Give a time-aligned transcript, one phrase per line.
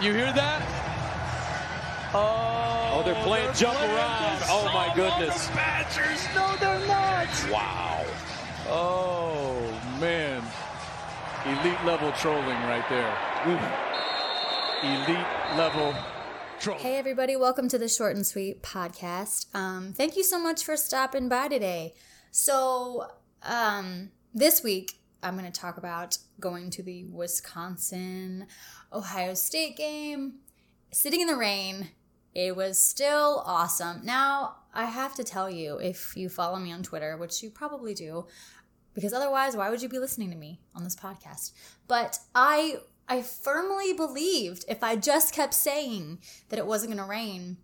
[0.00, 0.62] You hear that?
[2.14, 4.40] Oh, Oh, they're playing jump playing around.
[4.40, 5.46] the Oh, my goodness.
[5.46, 6.26] the Badgers.
[6.34, 7.28] No, they're not.
[7.50, 8.06] Wow.
[8.72, 10.42] Oh man,
[11.44, 13.16] elite level trolling right there.
[14.82, 15.26] Elite
[15.58, 15.94] level
[16.60, 16.80] trolling.
[16.82, 19.46] Hey, everybody, welcome to the Short and Sweet podcast.
[19.54, 21.94] Um, thank you so much for stopping by today.
[22.30, 23.06] So,
[23.42, 28.46] um, this week, I'm going to talk about going to the Wisconsin
[28.92, 30.34] Ohio State game,
[30.90, 31.90] sitting in the rain.
[32.34, 34.00] It was still awesome.
[34.04, 37.92] Now, I have to tell you, if you follow me on Twitter, which you probably
[37.92, 38.26] do,
[38.94, 41.52] because otherwise, why would you be listening to me on this podcast?
[41.88, 47.10] But I I firmly believed if I just kept saying that it wasn't going to
[47.10, 47.56] rain,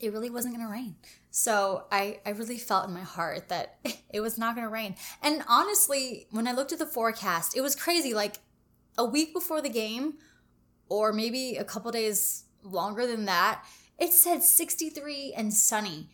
[0.00, 0.96] it really wasn't going to rain.
[1.34, 3.78] So I, I really felt in my heart that
[4.12, 4.94] it was not going to rain.
[5.22, 8.14] And honestly, when I looked at the forecast, it was crazy.
[8.14, 8.36] Like
[8.98, 10.18] a week before the game,
[10.90, 13.64] or maybe a couple days longer than that,
[13.98, 16.10] it said 63 and sunny.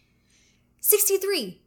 [0.80, 1.62] 63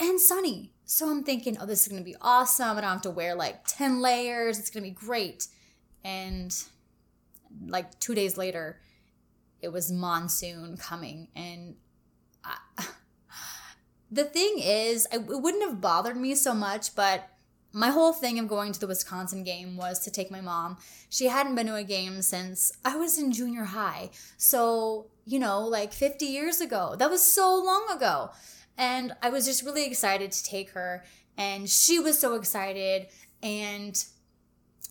[0.00, 0.72] and sunny.
[0.86, 2.78] So I'm thinking, oh, this is going to be awesome.
[2.78, 4.58] I don't have to wear like 10 layers.
[4.58, 5.46] It's going to be great.
[6.04, 6.56] And
[7.66, 8.80] like two days later,
[9.60, 11.28] it was monsoon coming.
[11.36, 11.76] And
[12.44, 12.86] I,
[14.10, 17.28] the thing is, it wouldn't have bothered me so much, but
[17.72, 20.76] my whole thing of going to the Wisconsin game was to take my mom.
[21.10, 24.10] She hadn't been to a game since I was in junior high.
[24.36, 26.94] So, you know, like 50 years ago.
[26.96, 28.30] That was so long ago.
[28.78, 31.04] And I was just really excited to take her.
[31.36, 33.08] And she was so excited.
[33.42, 34.02] And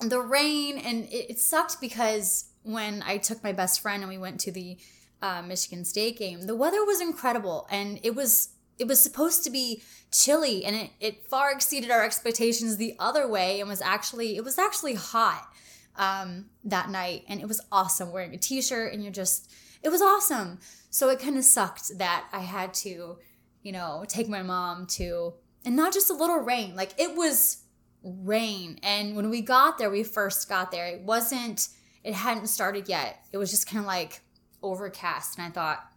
[0.01, 4.17] the rain, and it, it sucked because when I took my best friend and we
[4.17, 4.77] went to the
[5.23, 7.65] uh, Michigan State game, the weather was incredible.
[7.71, 12.03] And it was it was supposed to be chilly and it, it far exceeded our
[12.03, 15.47] expectations the other way and was actually it was actually hot
[15.95, 19.51] um, that night and it was awesome wearing a t-shirt and you're just
[19.81, 23.17] it was awesome so it kind of sucked that i had to
[23.61, 25.33] you know take my mom to
[25.65, 27.63] and not just a little rain like it was
[28.03, 31.69] rain and when we got there we first got there it wasn't
[32.03, 34.21] it hadn't started yet it was just kind of like
[34.63, 35.93] overcast and i thought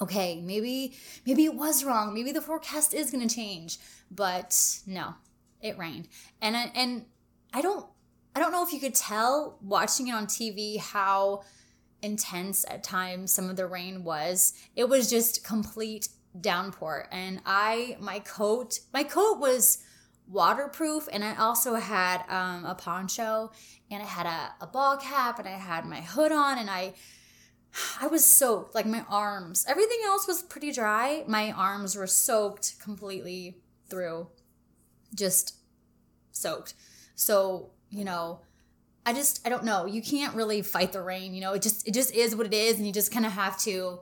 [0.00, 0.94] okay, maybe
[1.26, 2.14] maybe it was wrong.
[2.14, 3.78] Maybe the forecast is going to change.
[4.10, 4.56] But
[4.86, 5.14] no,
[5.60, 6.08] it rained.
[6.40, 7.06] And I, and
[7.52, 7.86] I don't
[8.34, 11.42] I don't know if you could tell watching it on TV how
[12.02, 14.54] intense at times some of the rain was.
[14.74, 16.08] It was just complete
[16.40, 19.78] downpour and I my coat my coat was
[20.28, 23.50] waterproof and I also had um, a poncho
[23.90, 26.94] and I had a, a ball cap and I had my hood on and I
[28.00, 29.64] I was soaked, like my arms.
[29.68, 31.24] Everything else was pretty dry.
[31.26, 33.58] My arms were soaked completely
[33.88, 34.28] through,
[35.14, 35.56] just
[36.32, 36.74] soaked.
[37.14, 38.40] So, you know,
[39.06, 39.86] I just I don't know.
[39.86, 41.52] You can't really fight the rain, you know.
[41.52, 44.00] It just it just is what it is and you just kind of have to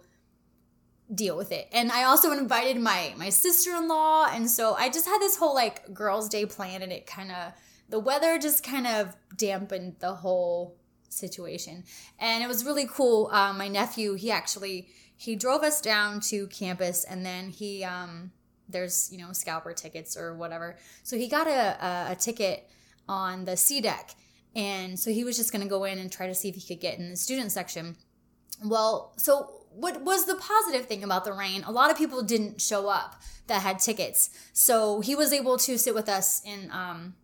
[1.14, 1.68] deal with it.
[1.72, 5.92] And I also invited my my sister-in-law and so I just had this whole like
[5.94, 7.52] girls day plan and it kind of
[7.88, 10.78] the weather just kind of dampened the whole
[11.08, 11.84] situation.
[12.19, 16.46] And it was really cool um, my nephew he actually he drove us down to
[16.46, 18.30] campus and then he um
[18.69, 20.76] there's you know scalper tickets or whatever.
[21.02, 22.68] So he got a, a, a ticket
[23.08, 24.14] on the c deck
[24.54, 26.60] and so he was just going to go in and try to see if he
[26.74, 27.97] could get in the student section.
[28.64, 31.62] Well so what was the positive thing about the rain?
[31.64, 34.30] A lot of people didn't show up that had tickets.
[34.52, 37.14] So he was able to sit with us in um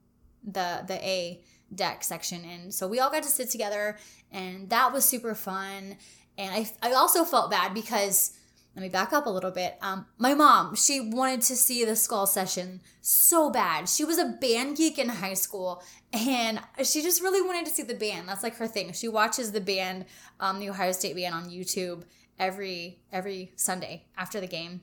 [0.43, 1.43] the the a
[1.75, 3.97] deck section and so we all got to sit together
[4.33, 5.97] and that was super fun.
[6.37, 8.33] And i, I also felt bad because
[8.75, 11.95] let me back up a little bit um, my mom she wanted to see the
[11.97, 13.87] skull session so bad.
[13.87, 15.83] She was a band geek in high school
[16.13, 18.29] and she just really wanted to see the band.
[18.29, 18.93] That's like her thing.
[18.93, 20.07] She watches the band
[20.41, 22.03] um, the ohio state band on youtube
[22.39, 24.81] every every sunday after the game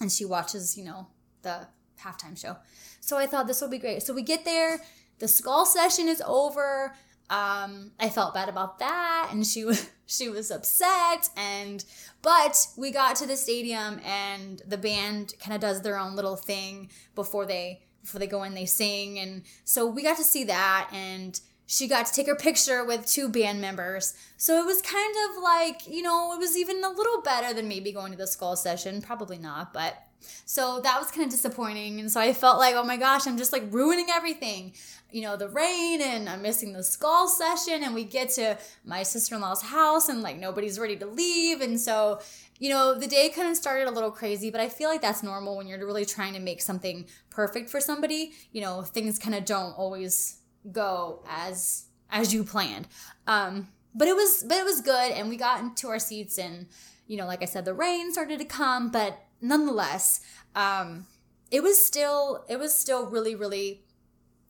[0.00, 1.08] and she watches you know
[1.42, 1.66] the
[2.02, 2.56] halftime show.
[3.00, 4.02] So i thought this will be great.
[4.02, 4.80] So we get there
[5.22, 6.96] the skull session is over.
[7.30, 11.28] Um, I felt bad about that, and she was she was upset.
[11.36, 11.84] And
[12.22, 16.34] but we got to the stadium, and the band kind of does their own little
[16.34, 18.54] thing before they before they go in.
[18.54, 20.90] They sing, and so we got to see that.
[20.92, 21.40] And
[21.72, 24.12] she got to take her picture with two band members.
[24.36, 27.66] So it was kind of like you know it was even a little better than
[27.66, 29.00] maybe going to the skull session.
[29.00, 29.96] Probably not, but
[30.44, 31.98] so that was kind of disappointing.
[31.98, 34.74] And so I felt like, oh my gosh, I'm just like ruining everything.
[35.10, 37.82] You know, the rain and I'm missing the skull session.
[37.82, 41.62] And we get to my sister in law's house and like nobody's ready to leave.
[41.62, 42.20] And so,
[42.58, 45.22] you know, the day kind of started a little crazy, but I feel like that's
[45.22, 48.32] normal when you're really trying to make something perfect for somebody.
[48.52, 52.86] You know, things kind of don't always go as as you planned.
[53.26, 56.66] Um, but it was but it was good and we got into our seats and
[57.06, 60.20] you know like i said the rain started to come but nonetheless
[60.54, 61.06] um
[61.50, 63.82] it was still it was still really really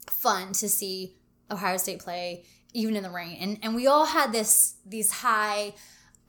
[0.09, 1.15] fun to see
[1.51, 5.75] ohio state play even in the rain and and we all had this these high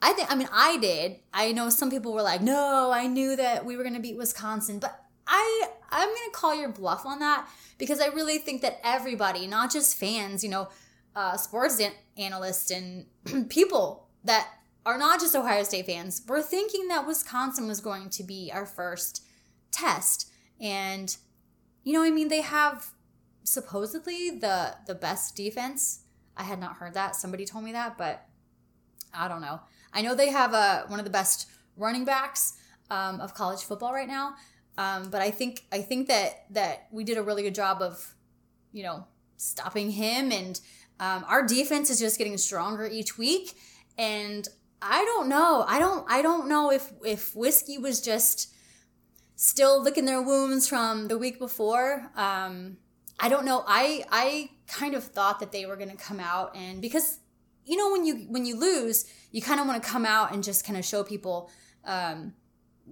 [0.02, 3.36] i think i mean i did i know some people were like no i knew
[3.36, 7.18] that we were going to beat wisconsin but i i'm to call your bluff on
[7.18, 7.48] that
[7.78, 10.68] because i really think that everybody not just fans you know
[11.16, 13.06] uh, sports an- analysts and
[13.48, 14.48] people that
[14.86, 18.66] are not just Ohio State fans were thinking that Wisconsin was going to be our
[18.66, 19.24] first
[19.70, 20.30] test.
[20.60, 21.16] And
[21.84, 22.90] you know, I mean, they have
[23.44, 26.00] supposedly the the best defense.
[26.36, 27.16] I had not heard that.
[27.16, 28.26] Somebody told me that, but
[29.12, 29.60] I don't know.
[29.92, 32.54] I know they have a one of the best running backs
[32.90, 34.34] um, of college football right now.
[34.76, 38.14] Um, but I think I think that that we did a really good job of,
[38.72, 39.06] you know,
[39.36, 40.60] stopping him and
[41.00, 43.54] um, our defense is just getting stronger each week,
[43.98, 44.46] and
[44.80, 45.64] I don't know.
[45.66, 46.06] I don't.
[46.08, 48.52] I don't know if if Wisky was just
[49.36, 52.10] still licking their wounds from the week before.
[52.16, 52.76] Um,
[53.18, 53.64] I don't know.
[53.66, 57.18] I I kind of thought that they were going to come out and because
[57.66, 60.44] you know when you when you lose, you kind of want to come out and
[60.44, 61.50] just kind of show people.
[61.84, 62.34] Um,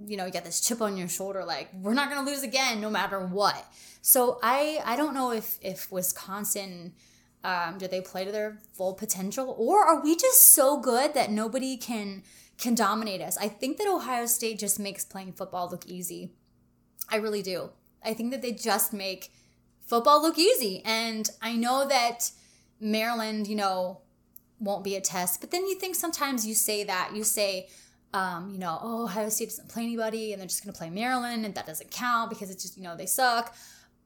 [0.06, 2.42] you know, you got this chip on your shoulder, like we're not going to lose
[2.42, 3.64] again, no matter what.
[4.00, 6.92] So I I don't know if if Wisconsin
[7.44, 11.30] um, do they play to their full potential, or are we just so good that
[11.30, 12.22] nobody can
[12.58, 13.36] can dominate us?
[13.36, 16.32] I think that Ohio State just makes playing football look easy.
[17.08, 17.70] I really do.
[18.04, 19.32] I think that they just make
[19.86, 22.30] football look easy, and I know that
[22.80, 24.00] Maryland, you know,
[24.60, 25.40] won't be a test.
[25.40, 27.68] But then you think sometimes you say that you say.
[28.14, 30.90] Um, you know, oh, Ohio State doesn't play anybody and they're just going to play
[30.90, 33.56] Maryland and that doesn't count because it's just, you know, they suck.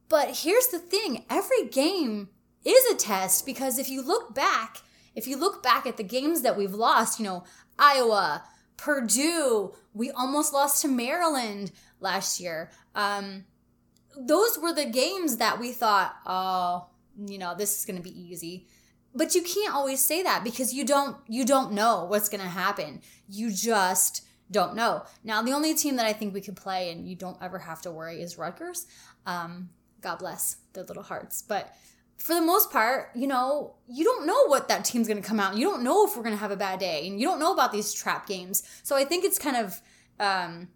[0.08, 2.29] But here's the thing every game
[2.64, 4.79] is a test because if you look back,
[5.14, 7.44] if you look back at the games that we've lost, you know,
[7.79, 8.44] Iowa,
[8.76, 12.70] Purdue, we almost lost to Maryland last year.
[12.94, 13.44] Um,
[14.17, 16.87] those were the games that we thought, oh,
[17.19, 18.67] you know, this is going to be easy.
[19.17, 22.49] But you can't always say that because you don't you don't know what's going to
[22.49, 23.01] happen.
[23.29, 25.05] You just don't know.
[25.25, 27.83] Now, the only team that I think we could play and you don't ever have
[27.83, 28.87] to worry is Rutgers.
[29.25, 29.71] Um,
[30.03, 31.43] God bless their little hearts.
[31.43, 31.75] But
[32.19, 35.41] for the most part, you know, you don't know what that team's going to come
[35.41, 35.57] out.
[35.57, 37.53] You don't know if we're going to have a bad day, and you don't know
[37.53, 38.62] about these trap games.
[38.83, 39.81] So I think it's kind of
[40.21, 40.69] um,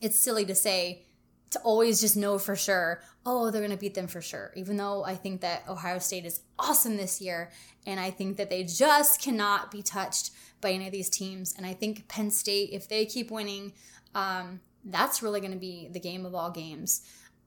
[0.00, 1.04] it's silly to say
[1.52, 3.02] to always just know for sure.
[3.24, 4.52] Oh, they're going to beat them for sure.
[4.56, 7.50] Even though I think that Ohio State is awesome this year,
[7.86, 11.54] and I think that they just cannot be touched by any of these teams.
[11.56, 13.72] And I think Penn State, if they keep winning,
[14.14, 17.02] um, that's really going to be the game of all games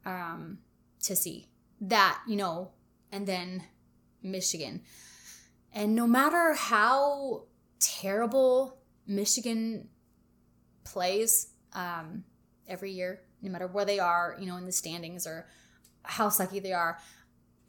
[0.05, 0.59] um,
[1.03, 1.47] to see.
[1.81, 2.71] That you know
[3.11, 3.63] and then
[4.21, 4.81] Michigan.
[5.73, 7.43] And no matter how
[7.79, 8.77] terrible
[9.07, 9.87] Michigan
[10.83, 12.23] plays um,
[12.67, 15.47] every year, no matter where they are, you know, in the standings or
[16.03, 16.99] how sucky they are,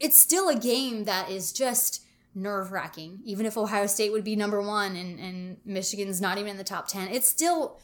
[0.00, 3.20] it's still a game that is just nerve wracking.
[3.24, 6.64] Even if Ohio State would be number one and, and Michigan's not even in the
[6.64, 7.78] top 10, it's still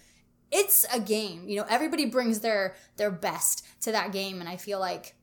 [0.53, 1.49] it's a game.
[1.49, 4.41] You know, everybody brings their their best to that game.
[4.41, 5.15] And I feel like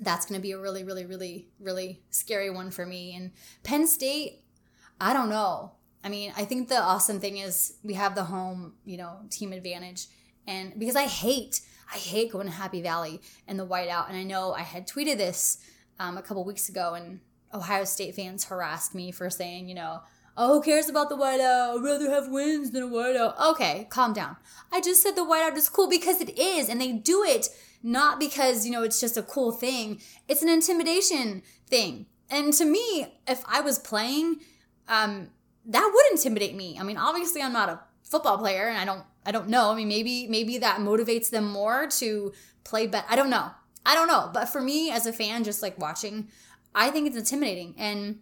[0.00, 3.14] that's going to be a really, really, really, really scary one for me.
[3.16, 4.42] And Penn State,
[5.00, 5.72] I don't know.
[6.02, 9.52] I mean, I think the awesome thing is we have the home, you know, team
[9.52, 10.06] advantage.
[10.46, 11.62] And because I hate,
[11.92, 14.08] I hate going to Happy Valley and the whiteout.
[14.08, 15.58] And I know I had tweeted this
[15.98, 17.20] um, a couple weeks ago, and
[17.52, 20.00] Ohio State fans harassed me for saying, you know,
[20.36, 21.78] oh, who cares about the whiteout?
[21.78, 23.38] I'd rather have wins than a whiteout.
[23.52, 24.36] Okay, calm down.
[24.72, 27.48] I just said the whiteout is cool because it is, and they do it
[27.84, 30.00] not because, you know, it's just a cool thing.
[30.26, 32.06] It's an intimidation thing.
[32.30, 34.40] And to me, if I was playing,
[34.88, 35.28] um,
[35.66, 36.78] that would intimidate me.
[36.80, 39.70] I mean, obviously I'm not a football player and I don't I don't know.
[39.70, 42.32] I mean, maybe maybe that motivates them more to
[42.64, 43.06] play better.
[43.08, 43.50] I don't know.
[43.86, 44.30] I don't know.
[44.32, 46.28] But for me as a fan just like watching,
[46.74, 47.74] I think it's intimidating.
[47.78, 48.20] And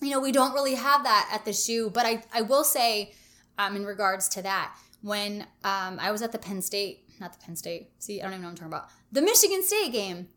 [0.00, 3.14] you know, we don't really have that at the shoe, but I I will say
[3.58, 7.44] um in regards to that, when um I was at the Penn State not the
[7.44, 7.90] Penn State.
[7.98, 8.88] See, I don't even know what I'm talking about.
[9.12, 10.28] The Michigan State game.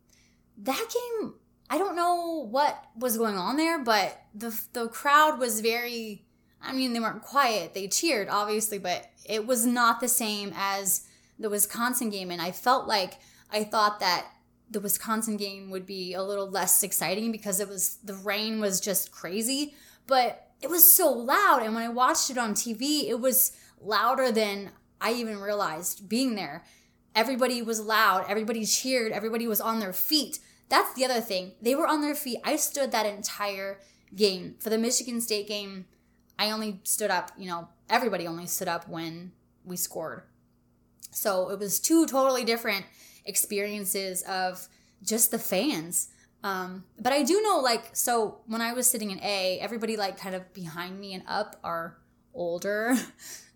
[0.58, 1.34] That game,
[1.70, 6.26] I don't know what was going on there, but the the crowd was very.
[6.64, 7.74] I mean, they weren't quiet.
[7.74, 11.08] They cheered, obviously, but it was not the same as
[11.40, 12.32] the Wisconsin game.
[12.32, 13.20] And I felt like
[13.52, 14.28] I thought that
[14.70, 18.80] the Wisconsin game would be a little less exciting because it was the rain was
[18.80, 19.74] just crazy,
[20.08, 21.62] but it was so loud.
[21.64, 23.52] And when I watched it on TV, it was
[23.82, 26.64] louder than I even realized being there.
[27.14, 30.40] Everybody was loud, everybody cheered, everybody was on their feet.
[30.70, 31.54] That's the other thing.
[31.62, 32.40] They were on their feet.
[32.46, 33.80] I stood that entire
[34.16, 34.56] game.
[34.60, 35.86] For the Michigan State game,
[36.42, 39.32] I only stood up, you know, everybody only stood up when
[39.64, 40.24] we scored.
[41.12, 42.86] So it was two totally different
[43.26, 44.68] experiences of
[45.04, 46.10] just the fans.
[46.44, 50.18] Um, but I do know, like, so when I was sitting in A, everybody, like,
[50.18, 51.98] kind of behind me and up are
[52.34, 52.96] older.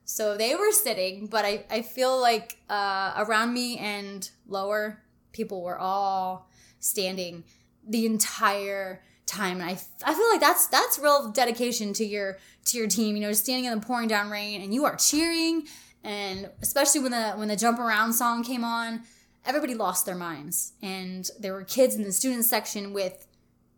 [0.07, 5.01] So they were sitting, but I, I feel like uh, around me and lower,
[5.31, 6.47] people were all
[6.79, 7.43] standing
[7.89, 9.61] the entire time.
[9.61, 13.15] And I, I feel like that's that's real dedication to your to your team.
[13.15, 15.67] You know, just standing in the pouring down rain and you are cheering,
[16.03, 19.01] and especially when the when the jump around song came on,
[19.45, 20.73] everybody lost their minds.
[20.81, 23.27] And there were kids in the student section with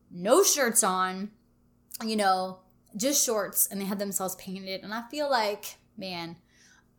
[0.09, 1.31] no shirts on,
[2.03, 2.59] you know,
[2.95, 4.83] just shorts, and they had themselves painted.
[4.83, 6.37] And I feel like man,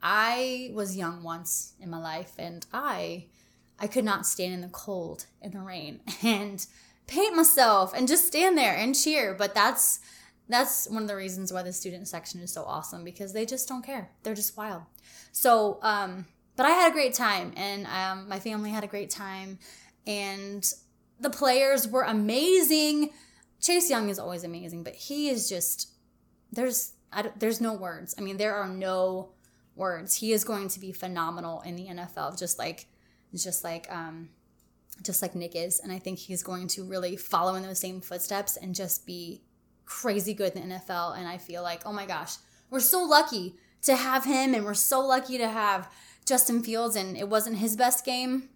[0.02, 3.26] I was young once in my life and I
[3.80, 6.64] I could not stand in the cold in the rain and
[7.08, 10.00] paint myself and just stand there and cheer, but that's
[10.48, 13.68] that's one of the reasons why the student section is so awesome because they just
[13.68, 14.10] don't care.
[14.22, 14.82] They're just wild.
[15.30, 16.24] So, um,
[16.56, 19.58] but I had a great time and um, my family had a great time
[20.06, 20.64] and
[21.20, 23.10] the players were amazing.
[23.60, 25.90] Chase Young is always amazing, but he is just
[26.50, 26.92] there's
[27.36, 28.14] there's no words.
[28.18, 29.30] I mean, there are no
[29.74, 30.16] words.
[30.16, 32.86] He is going to be phenomenal in the NFL, just like,
[33.34, 34.28] just like, um,
[35.02, 35.80] just like Nick is.
[35.80, 39.42] And I think he's going to really follow in those same footsteps and just be
[39.84, 41.16] crazy good in the NFL.
[41.16, 42.36] And I feel like, oh my gosh,
[42.70, 45.90] we're so lucky to have him, and we're so lucky to have
[46.26, 46.96] Justin Fields.
[46.96, 48.48] And it wasn't his best game,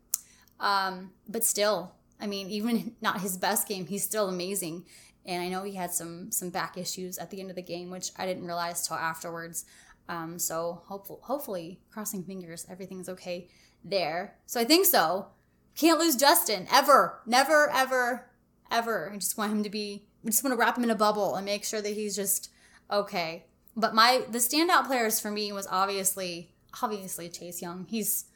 [0.59, 4.85] um, but still, I mean, even not his best game, he's still amazing
[5.25, 7.91] and I know he had some some back issues at the end of the game,
[7.91, 9.65] which I didn't realize till afterwards.
[10.09, 13.49] Um, so hopefully, hopefully, crossing fingers, everything's okay
[13.85, 14.37] there.
[14.47, 15.29] So I think so.
[15.77, 18.29] Can't lose Justin ever, never, ever,
[18.71, 19.11] ever.
[19.13, 20.05] I just want him to be.
[20.23, 22.51] We just want to wrap him in a bubble and make sure that he's just
[22.91, 23.47] okay.
[23.77, 26.53] But my the standout players for me was obviously
[26.83, 27.87] obviously Chase Young.
[27.89, 28.27] He's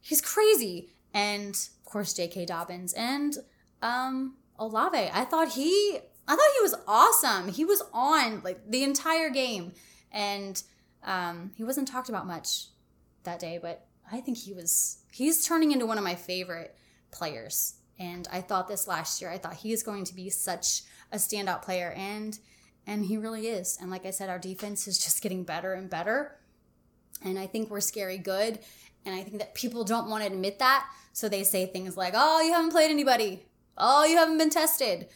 [0.00, 2.46] he's crazy, and of course J.K.
[2.46, 3.36] Dobbins and
[3.82, 5.10] um Olave.
[5.12, 7.48] I thought he I thought he was awesome.
[7.48, 9.72] He was on like the entire game,
[10.12, 10.62] and
[11.02, 12.66] um, he wasn't talked about much
[13.24, 13.58] that day.
[13.60, 14.98] But I think he was.
[15.12, 16.76] He's turning into one of my favorite
[17.10, 17.74] players.
[17.98, 19.30] And I thought this last year.
[19.30, 22.38] I thought he is going to be such a standout player, and
[22.86, 23.76] and he really is.
[23.80, 26.38] And like I said, our defense is just getting better and better.
[27.24, 28.60] And I think we're scary good.
[29.04, 30.86] And I think that people don't want to admit that.
[31.12, 33.44] So they say things like, oh, you haven't played anybody.
[33.76, 35.08] Oh, you haven't been tested.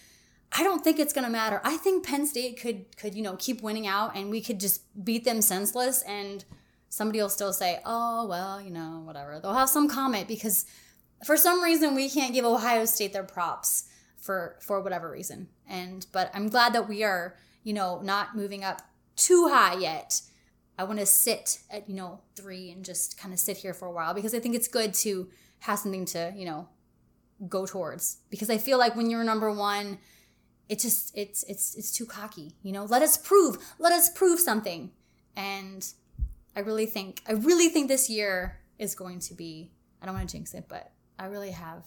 [0.52, 1.60] I don't think it's going to matter.
[1.64, 4.82] I think Penn State could could you know keep winning out and we could just
[5.04, 6.44] beat them senseless and
[6.92, 10.66] somebody will still say, "Oh, well, you know, whatever." They'll have some comment because
[11.24, 13.84] for some reason we can't give Ohio State their props
[14.18, 15.48] for for whatever reason.
[15.66, 17.34] And but I'm glad that we are,
[17.64, 18.82] you know, not moving up
[19.16, 20.20] too high yet.
[20.78, 23.86] I want to sit at, you know, 3 and just kind of sit here for
[23.86, 25.28] a while because I think it's good to
[25.60, 26.68] have something to, you know,
[27.48, 29.98] go towards because I feel like when you're number 1
[30.68, 34.38] it just it's it's it's too cocky you know let us prove let us prove
[34.38, 34.92] something
[35.36, 35.92] and
[36.56, 40.28] i really think i really think this year is going to be i don't want
[40.28, 41.84] to jinx it but i really have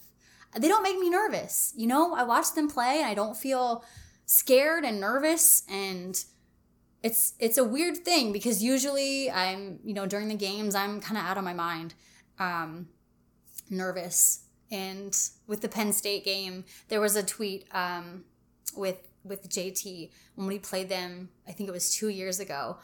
[0.58, 3.84] they don't make me nervous you know i watch them play and i don't feel
[4.24, 6.24] scared and nervous and
[7.02, 11.18] it's it's a weird thing because usually i'm you know during the games i'm kind
[11.18, 11.94] of out of my mind
[12.38, 12.88] um
[13.68, 18.24] nervous and with the penn state game there was a tweet um
[18.76, 21.28] with with JT when we played them.
[21.46, 22.78] I think it was two years ago.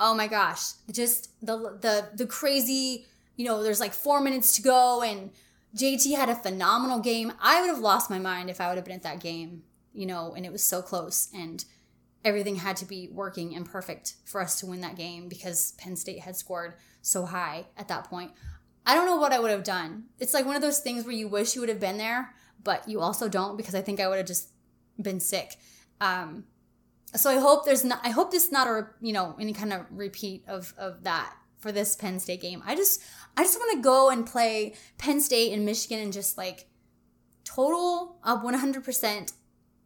[0.00, 3.06] Oh my gosh, just the the the crazy.
[3.36, 5.30] You know, there's like four minutes to go, and
[5.76, 7.32] JT had a phenomenal game.
[7.40, 9.62] I would have lost my mind if I would have been at that game.
[9.92, 11.64] You know, and it was so close, and
[12.24, 15.96] everything had to be working and perfect for us to win that game because Penn
[15.96, 18.32] State had scored so high at that point.
[18.86, 20.04] I don't know what I would have done.
[20.18, 22.88] It's like one of those things where you wish you would have been there, but
[22.88, 24.48] you also don't because I think I would have just
[25.00, 25.56] been sick.
[26.00, 26.44] Um,
[27.14, 28.00] so I hope there's not.
[28.04, 31.34] I hope this is not a you know any kind of repeat of of that
[31.58, 32.62] for this Penn State game.
[32.66, 33.02] I just
[33.36, 36.68] I just want to go and play Penn State and Michigan and just like
[37.44, 39.32] total uh, of 100%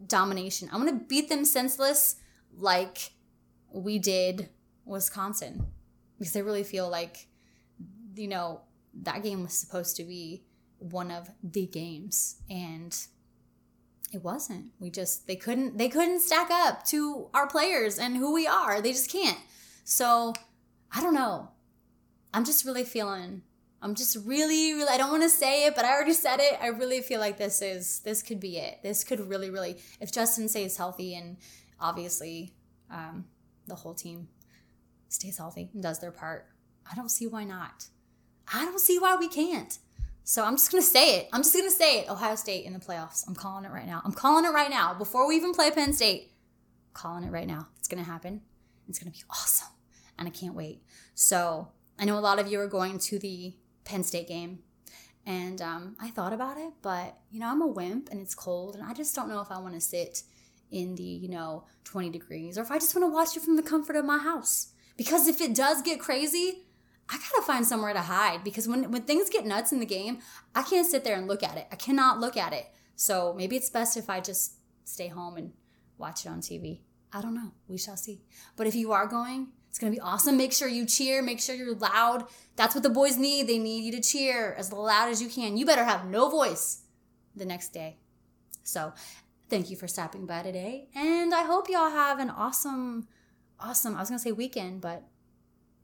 [0.07, 0.69] domination.
[0.73, 2.17] I want to beat them senseless
[2.57, 3.13] like
[3.73, 4.49] we did
[4.85, 5.67] Wisconsin
[6.19, 7.29] because I really feel like
[8.17, 8.63] you know
[9.03, 10.45] that game was supposed to be
[10.79, 12.95] one of the games and
[14.13, 14.67] it wasn't.
[14.79, 18.81] We just they couldn't they couldn't stack up to our players and who we are.
[18.81, 19.39] They just can't.
[19.85, 20.35] So,
[20.95, 21.49] I don't know.
[22.33, 23.43] I'm just really feeling
[23.83, 26.57] I'm just really really I don't want to say it, but I already said it.
[26.63, 28.79] I really feel like this is this could be it.
[28.83, 31.37] This could really really if Justin stays healthy and
[31.81, 32.55] obviously
[32.91, 33.25] um
[33.67, 34.29] the whole team
[35.09, 36.47] stays healthy and does their part.
[36.91, 37.87] I don't see why not.
[38.53, 39.79] I don't see why we can't.
[40.25, 41.29] So I'm just going to say it.
[41.33, 42.11] I'm just going to say it.
[42.11, 43.25] Ohio State in the playoffs.
[43.27, 44.01] I'm calling it right now.
[44.05, 44.95] I'm calling it right now.
[44.95, 46.33] Before we even play Penn State,
[46.89, 47.69] I'm calling it right now.
[47.79, 48.43] It's going to happen.
[48.89, 49.69] It's going to be awesome.
[50.19, 50.83] And I can't wait.
[51.15, 54.61] So I know a lot of you are going to the Penn State game.
[55.25, 58.75] And um, I thought about it, but you know, I'm a wimp and it's cold,
[58.75, 60.25] and I just don't know if I want to sit
[60.73, 63.57] in the, you know, 20 degrees or if I just want to watch it from
[63.57, 64.73] the comfort of my house.
[64.97, 66.65] Because if it does get crazy,
[67.13, 70.21] I gotta find somewhere to hide because when, when things get nuts in the game,
[70.55, 71.67] I can't sit there and look at it.
[71.71, 72.67] I cannot look at it.
[72.97, 74.55] So maybe it's best if I just
[74.85, 75.53] stay home and
[75.99, 76.81] watch it on TV.
[77.13, 77.53] I don't know.
[77.69, 78.23] We shall see.
[78.57, 80.39] But if you are going, it's to be awesome.
[80.39, 81.23] Make sure you cheer.
[81.23, 82.25] Make sure you're loud.
[82.57, 83.47] That's what the boys need.
[83.47, 85.59] They need you to cheer as loud as you can.
[85.59, 86.83] You better have no voice
[87.37, 87.99] the next day.
[88.63, 88.95] So,
[89.51, 90.89] thank you for stopping by today.
[90.95, 93.09] And I hope y'all have an awesome,
[93.59, 95.05] awesome, I was to say weekend, but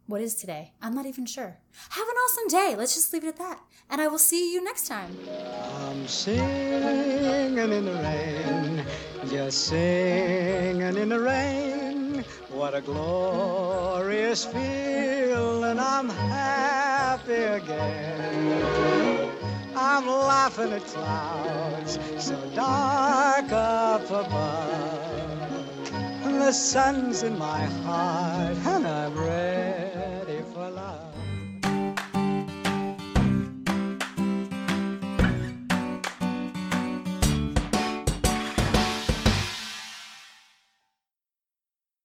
[0.09, 0.73] what is today?
[0.81, 1.59] I'm not even sure.
[1.91, 2.75] Have an awesome day.
[2.77, 3.61] Let's just leave it at that.
[3.91, 5.15] And I will see you next time.
[5.83, 8.85] I'm singing in the rain,
[9.29, 12.25] just singing in the rain.
[12.51, 19.31] What a glorious feeling, I'm happy again.
[19.77, 25.09] I'm laughing at clouds so dark up above.
[26.23, 28.57] The sun's in my heart